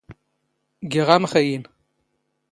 [0.87, 1.63] ⴳⵉⵖ ⴰⵎⵅⵢⵢⵏ.